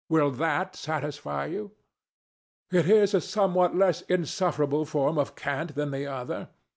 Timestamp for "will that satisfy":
0.09-1.45